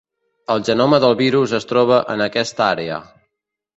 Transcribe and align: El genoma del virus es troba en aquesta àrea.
El 0.53 0.63
genoma 0.69 0.99
del 1.03 1.13
virus 1.21 1.53
es 1.59 1.69
troba 1.73 2.01
en 2.15 2.25
aquesta 2.29 2.65
àrea. 2.69 2.99